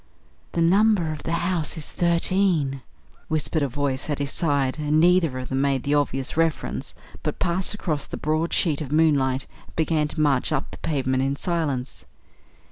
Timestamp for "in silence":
11.21-12.05